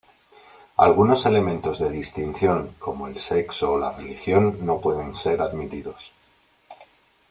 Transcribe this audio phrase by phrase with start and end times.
[0.77, 6.11] Algunos elementos de distinción como el sexo o la religión no pueden ser admitidos.